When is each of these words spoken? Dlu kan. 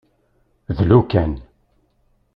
Dlu 0.77 0.99
kan. 1.11 1.31